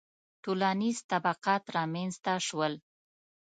•ټولنیز 0.43 0.97
طبقات 1.11 1.63
رامنځته 1.77 2.33
شول 2.47 2.73